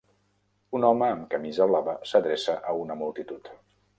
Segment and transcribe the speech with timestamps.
[0.77, 3.53] Un home amb camisa blava s'adreça a una multitud.